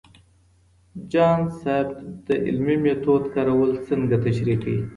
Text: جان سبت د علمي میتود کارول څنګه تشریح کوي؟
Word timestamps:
جان 1.11 1.39
سبت 1.61 1.95
د 2.27 2.29
علمي 2.45 2.77
میتود 2.83 3.23
کارول 3.33 3.71
څنګه 3.87 4.15
تشریح 4.25 4.57
کوي؟ 4.63 4.81